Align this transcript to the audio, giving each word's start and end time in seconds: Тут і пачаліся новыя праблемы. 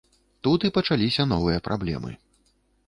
Тут 0.47 0.65
і 0.69 0.71
пачаліся 0.77 1.27
новыя 1.35 1.63
праблемы. 1.69 2.11